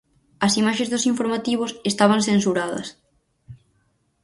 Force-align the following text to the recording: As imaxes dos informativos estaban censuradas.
As 0.45 0.53
imaxes 0.61 0.91
dos 0.93 1.07
informativos 1.11 1.71
estaban 1.91 2.21
censuradas. 2.29 2.87